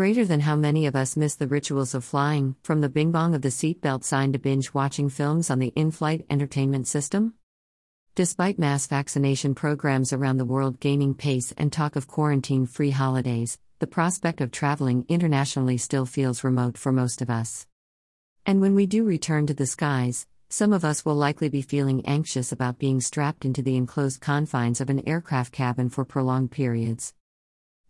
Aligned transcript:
Greater 0.00 0.24
than 0.24 0.40
how 0.40 0.56
many 0.56 0.86
of 0.86 0.96
us 0.96 1.14
miss 1.14 1.34
the 1.34 1.46
rituals 1.46 1.94
of 1.94 2.02
flying, 2.02 2.56
from 2.62 2.80
the 2.80 2.88
bing 2.88 3.12
bong 3.12 3.34
of 3.34 3.42
the 3.42 3.50
seatbelt 3.50 4.02
sign 4.02 4.32
to 4.32 4.38
binge 4.38 4.72
watching 4.72 5.10
films 5.10 5.50
on 5.50 5.58
the 5.58 5.74
in 5.76 5.90
flight 5.90 6.24
entertainment 6.30 6.88
system? 6.88 7.34
Despite 8.14 8.58
mass 8.58 8.86
vaccination 8.86 9.54
programs 9.54 10.14
around 10.14 10.38
the 10.38 10.46
world 10.46 10.80
gaining 10.80 11.12
pace 11.12 11.52
and 11.58 11.70
talk 11.70 11.96
of 11.96 12.08
quarantine 12.08 12.64
free 12.64 12.92
holidays, 12.92 13.58
the 13.78 13.86
prospect 13.86 14.40
of 14.40 14.50
traveling 14.50 15.04
internationally 15.10 15.76
still 15.76 16.06
feels 16.06 16.42
remote 16.42 16.78
for 16.78 16.92
most 16.92 17.20
of 17.20 17.28
us. 17.28 17.66
And 18.46 18.62
when 18.62 18.74
we 18.74 18.86
do 18.86 19.04
return 19.04 19.46
to 19.48 19.54
the 19.54 19.66
skies, 19.66 20.26
some 20.48 20.72
of 20.72 20.82
us 20.82 21.04
will 21.04 21.14
likely 21.14 21.50
be 21.50 21.60
feeling 21.60 22.06
anxious 22.06 22.52
about 22.52 22.78
being 22.78 23.02
strapped 23.02 23.44
into 23.44 23.60
the 23.60 23.76
enclosed 23.76 24.22
confines 24.22 24.80
of 24.80 24.88
an 24.88 25.06
aircraft 25.06 25.52
cabin 25.52 25.90
for 25.90 26.06
prolonged 26.06 26.52
periods. 26.52 27.12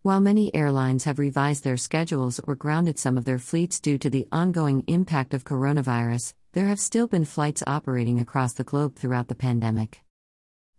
While 0.03 0.23
many 0.23 0.55
airlines 0.55 1.05
have 1.05 1.19
revised 1.19 1.63
their 1.63 1.77
schedules 1.77 2.41
or 2.45 2.55
grounded 2.55 2.99
some 2.99 3.19
of 3.19 3.27
their 3.27 3.39
fleets 3.39 3.79
due 3.79 3.99
to 3.99 4.09
the 4.09 4.27
ongoing 4.33 4.83
impact 4.87 5.35
of 5.35 5.45
coronavirus, 5.45 6.33
there 6.53 6.69
have 6.69 6.81
still 6.81 7.07
been 7.07 7.27
flights 7.27 7.63
operating 7.67 8.19
across 8.19 8.55
the 8.55 8.65
globe 8.65 8.97
throughout 8.97 9.29
the 9.29 9.35
pandemic. 9.35 10.01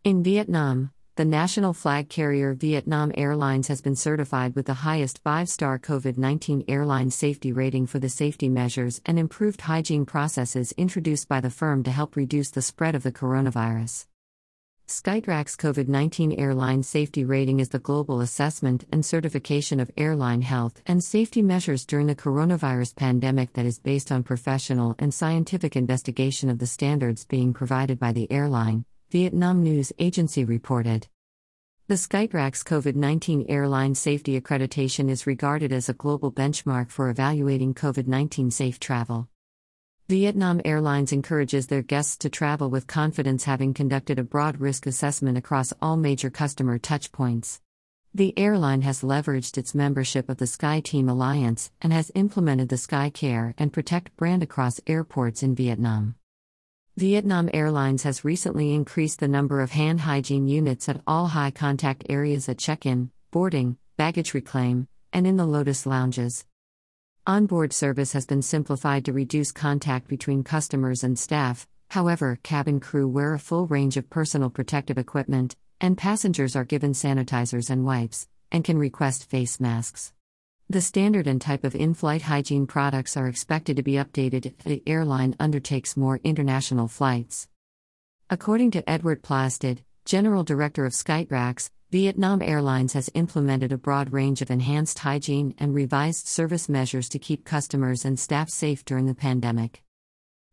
In 0.03 0.23
Vietnam, 0.23 0.89
the 1.17 1.25
national 1.25 1.73
flag 1.73 2.09
carrier 2.09 2.55
Vietnam 2.55 3.11
Airlines 3.15 3.67
has 3.67 3.79
been 3.79 3.95
certified 3.95 4.55
with 4.55 4.65
the 4.65 4.81
highest 4.89 5.19
five 5.19 5.49
star 5.49 5.77
COVID 5.77 6.17
19 6.17 6.63
airline 6.67 7.11
safety 7.11 7.53
rating 7.53 7.85
for 7.85 7.99
the 7.99 8.09
safety 8.09 8.49
measures 8.49 9.01
and 9.05 9.19
improved 9.19 9.61
hygiene 9.61 10.07
processes 10.07 10.71
introduced 10.77 11.27
by 11.27 11.39
the 11.39 11.51
firm 11.51 11.83
to 11.83 11.91
help 11.91 12.15
reduce 12.15 12.49
the 12.49 12.63
spread 12.63 12.95
of 12.95 13.03
the 13.03 13.11
coronavirus. 13.11 14.07
Skytrax 14.91 15.55
COVID 15.55 15.87
19 15.87 16.33
Airline 16.33 16.83
Safety 16.83 17.23
Rating 17.23 17.61
is 17.61 17.69
the 17.69 17.79
global 17.79 18.19
assessment 18.19 18.83
and 18.91 19.05
certification 19.05 19.79
of 19.79 19.89
airline 19.95 20.41
health 20.41 20.81
and 20.85 21.01
safety 21.01 21.41
measures 21.41 21.85
during 21.85 22.07
the 22.07 22.15
coronavirus 22.15 22.97
pandemic 22.97 23.53
that 23.53 23.65
is 23.65 23.79
based 23.79 24.11
on 24.11 24.21
professional 24.21 24.93
and 24.99 25.13
scientific 25.13 25.77
investigation 25.77 26.49
of 26.49 26.59
the 26.59 26.67
standards 26.67 27.23
being 27.23 27.53
provided 27.53 27.99
by 27.99 28.11
the 28.11 28.29
airline, 28.29 28.83
Vietnam 29.11 29.63
News 29.63 29.93
Agency 29.97 30.43
reported. 30.43 31.07
The 31.87 31.95
Skytrax 31.95 32.61
COVID 32.65 32.95
19 32.95 33.45
airline 33.47 33.95
safety 33.95 34.39
accreditation 34.39 35.09
is 35.09 35.25
regarded 35.25 35.71
as 35.71 35.87
a 35.87 35.93
global 35.93 36.33
benchmark 36.33 36.91
for 36.91 37.09
evaluating 37.09 37.75
COVID 37.75 38.07
19 38.07 38.51
safe 38.51 38.77
travel. 38.77 39.29
Vietnam 40.11 40.59
Airlines 40.65 41.13
encourages 41.13 41.67
their 41.67 41.81
guests 41.81 42.17
to 42.17 42.29
travel 42.29 42.69
with 42.69 42.85
confidence, 42.85 43.45
having 43.45 43.73
conducted 43.73 44.19
a 44.19 44.25
broad 44.25 44.59
risk 44.59 44.85
assessment 44.85 45.37
across 45.37 45.71
all 45.81 45.95
major 45.95 46.29
customer 46.29 46.77
touchpoints. 46.77 47.61
The 48.13 48.37
airline 48.37 48.81
has 48.81 49.03
leveraged 49.03 49.57
its 49.57 49.73
membership 49.73 50.27
of 50.27 50.35
the 50.35 50.43
SkyTeam 50.43 51.09
Alliance 51.09 51.71
and 51.81 51.93
has 51.93 52.11
implemented 52.13 52.67
the 52.67 52.75
SkyCare 52.75 53.53
and 53.57 53.71
Protect 53.71 54.13
brand 54.17 54.43
across 54.43 54.81
airports 54.85 55.43
in 55.43 55.55
Vietnam. 55.55 56.15
Vietnam 56.97 57.49
Airlines 57.53 58.03
has 58.03 58.25
recently 58.25 58.73
increased 58.73 59.21
the 59.21 59.29
number 59.29 59.61
of 59.61 59.71
hand 59.71 60.01
hygiene 60.01 60.49
units 60.49 60.89
at 60.89 60.99
all 61.07 61.27
high 61.27 61.51
contact 61.51 62.03
areas 62.09 62.49
at 62.49 62.57
check 62.57 62.85
in, 62.85 63.11
boarding, 63.31 63.77
baggage 63.95 64.33
reclaim, 64.33 64.89
and 65.13 65.25
in 65.25 65.37
the 65.37 65.45
Lotus 65.45 65.85
lounges. 65.85 66.43
Onboard 67.27 67.71
service 67.71 68.13
has 68.13 68.25
been 68.25 68.41
simplified 68.41 69.05
to 69.05 69.13
reduce 69.13 69.51
contact 69.51 70.07
between 70.07 70.43
customers 70.43 71.03
and 71.03 71.19
staff, 71.19 71.67
however, 71.91 72.39
cabin 72.41 72.79
crew 72.79 73.07
wear 73.07 73.35
a 73.35 73.39
full 73.39 73.67
range 73.67 73.95
of 73.95 74.09
personal 74.09 74.49
protective 74.49 74.97
equipment, 74.97 75.55
and 75.79 75.99
passengers 75.99 76.55
are 76.55 76.65
given 76.65 76.93
sanitizers 76.93 77.69
and 77.69 77.85
wipes, 77.85 78.27
and 78.51 78.63
can 78.63 78.79
request 78.79 79.29
face 79.29 79.59
masks. 79.59 80.13
The 80.67 80.81
standard 80.81 81.27
and 81.27 81.39
type 81.39 81.63
of 81.63 81.75
in 81.75 81.93
flight 81.93 82.23
hygiene 82.23 82.65
products 82.65 83.15
are 83.15 83.27
expected 83.27 83.75
to 83.75 83.83
be 83.83 83.93
updated 83.93 84.47
if 84.47 84.57
the 84.57 84.81
airline 84.87 85.35
undertakes 85.39 85.95
more 85.95 86.19
international 86.23 86.87
flights. 86.87 87.47
According 88.31 88.71
to 88.71 88.89
Edward 88.89 89.21
Plaisted, 89.21 89.83
General 90.05 90.43
Director 90.43 90.85
of 90.85 90.93
Skytrax, 90.93 91.69
Vietnam 91.91 92.41
Airlines 92.41 92.93
has 92.93 93.11
implemented 93.15 93.73
a 93.73 93.77
broad 93.77 94.13
range 94.13 94.41
of 94.41 94.49
enhanced 94.49 94.99
hygiene 94.99 95.53
and 95.57 95.75
revised 95.75 96.25
service 96.25 96.69
measures 96.69 97.09
to 97.09 97.19
keep 97.19 97.43
customers 97.43 98.05
and 98.05 98.17
staff 98.17 98.49
safe 98.49 98.85
during 98.85 99.07
the 99.07 99.13
pandemic. 99.13 99.83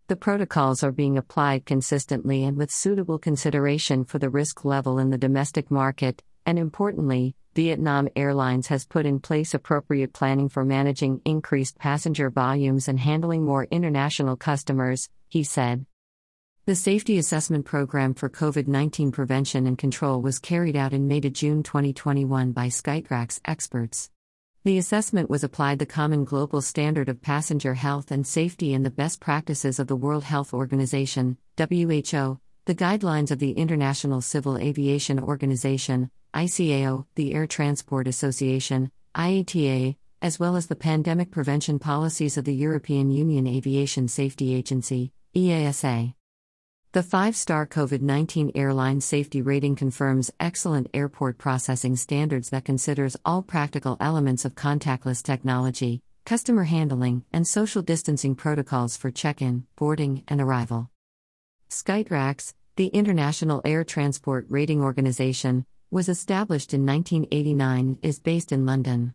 The 0.09 0.17
protocols 0.17 0.83
are 0.83 0.91
being 0.91 1.17
applied 1.17 1.65
consistently 1.65 2.43
and 2.43 2.57
with 2.57 2.73
suitable 2.73 3.21
consideration 3.21 4.05
for 4.05 4.19
the 4.19 4.29
risk 4.29 4.65
level 4.65 4.99
in 4.99 5.11
the 5.11 5.17
domestic 5.17 5.71
market, 5.71 6.25
and 6.45 6.59
importantly, 6.59 7.37
Vietnam 7.55 8.09
Airlines 8.17 8.67
has 8.67 8.85
put 8.85 9.07
in 9.07 9.21
place 9.21 9.55
appropriate 9.55 10.13
planning 10.13 10.49
for 10.49 10.65
managing 10.65 11.21
increased 11.25 11.79
passenger 11.79 12.31
volumes 12.31 12.89
and 12.89 12.99
handling 12.99 13.45
more 13.45 13.69
international 13.71 14.35
customers, 14.35 15.09
he 15.29 15.45
said. 15.45 15.87
The 16.69 16.75
Safety 16.75 17.17
Assessment 17.17 17.65
Program 17.65 18.13
for 18.13 18.29
COVID 18.29 18.69
19 18.69 19.11
Prevention 19.11 19.67
and 19.67 19.79
Control 19.79 20.21
was 20.21 20.39
carried 20.39 20.77
out 20.77 20.93
in 20.93 21.09
May 21.09 21.19
to 21.21 21.31
June 21.31 21.63
2021 21.63 22.53
by 22.53 22.67
Skytrax 22.67 23.41
experts. 23.47 24.11
The 24.65 24.77
assessment 24.77 25.31
was 25.31 25.43
applied 25.43 25.79
the 25.79 25.87
common 25.87 26.27
global 26.27 26.61
standard 26.61 27.09
of 27.09 27.23
passenger 27.23 27.73
health 27.73 28.11
and 28.11 28.27
safety 28.27 28.75
and 28.75 28.85
the 28.85 28.91
best 28.91 29.19
practices 29.19 29.79
of 29.79 29.87
the 29.87 29.97
World 29.97 30.25
Health 30.25 30.53
Organization, 30.53 31.39
WHO, 31.57 32.39
the 32.67 32.75
guidelines 32.75 33.31
of 33.31 33.39
the 33.39 33.53
International 33.53 34.21
Civil 34.21 34.59
Aviation 34.59 35.19
Organization, 35.19 36.11
ICAO, 36.35 37.07
the 37.15 37.33
Air 37.33 37.47
Transport 37.47 38.07
Association, 38.07 38.91
IATA, 39.15 39.97
as 40.21 40.39
well 40.39 40.55
as 40.55 40.67
the 40.67 40.77
pandemic 40.77 41.31
prevention 41.31 41.79
policies 41.79 42.37
of 42.37 42.45
the 42.45 42.55
European 42.55 43.11
Union 43.11 43.47
Aviation 43.47 44.07
Safety 44.07 44.55
Agency, 44.55 45.13
EASA. 45.35 46.13
The 46.93 47.03
five 47.03 47.37
star 47.37 47.67
COVID 47.67 48.01
19 48.01 48.53
airline 48.55 49.03
safety 49.03 49.43
rating 49.43 49.77
confirms 49.77 50.31
excellent 50.41 50.89
airport 50.95 51.37
processing 51.37 51.97
standards 51.97 52.49
that 52.49 52.65
considers 52.65 53.15
all 53.27 53.43
practical 53.43 53.99
elements 54.01 54.47
of 54.47 54.55
contactless 54.55 55.23
technology, 55.23 56.01
customer 56.25 56.65
handling, 56.65 57.25
and 57.31 57.47
social 57.47 57.83
distancing 57.83 58.35
protocols 58.35 58.97
for 58.97 59.11
check 59.11 59.43
in, 59.43 59.67
boarding, 59.77 60.25
and 60.29 60.41
arrival. 60.41 60.89
Skytrax, 61.69 62.55
the 62.77 62.87
International 62.87 63.61
Air 63.67 63.85
Transport 63.85 64.47
Rating 64.49 64.81
Organization, 64.81 65.67
was 65.91 66.09
established 66.09 66.73
in 66.73 66.87
1989, 66.87 67.99
is 68.01 68.19
based 68.19 68.51
in 68.51 68.65
London. 68.65 69.13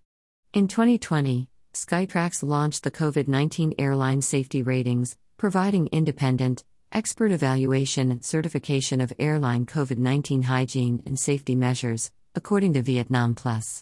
In 0.53 0.67
2020, 0.67 1.49
Skytrax 1.73 2.43
launched 2.43 2.83
the 2.83 2.91
COVID 2.91 3.27
19 3.27 3.73
airline 3.79 4.21
safety 4.21 4.61
ratings, 4.61 5.17
providing 5.37 5.87
independent, 5.87 6.63
expert 6.93 7.31
evaluation 7.31 8.11
and 8.11 8.23
certification 8.23 9.01
of 9.01 9.11
airline 9.17 9.65
COVID 9.65 9.97
19 9.97 10.43
hygiene 10.43 11.01
and 11.07 11.19
safety 11.19 11.55
measures, 11.55 12.11
according 12.35 12.73
to 12.73 12.83
Vietnam 12.83 13.33
Plus. 13.33 13.81